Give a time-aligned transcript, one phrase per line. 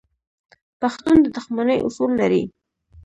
[0.81, 2.43] پښتون د دښمنۍ اصول لري.